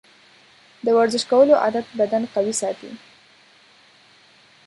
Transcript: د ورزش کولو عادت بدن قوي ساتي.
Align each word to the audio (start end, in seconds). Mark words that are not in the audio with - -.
د 0.85 0.87
ورزش 0.97 1.23
کولو 1.31 1.53
عادت 1.63 1.85
بدن 1.99 2.23
قوي 2.33 2.53
ساتي. 2.61 2.91